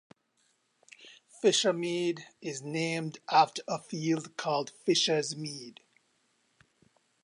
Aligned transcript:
Fishermead 1.43 2.21
is 2.41 2.63
named 2.63 3.19
after 3.29 3.61
a 3.67 3.77
field 3.77 4.35
called 4.35 4.71
Fishers 4.83 5.35
Mead. 5.35 5.81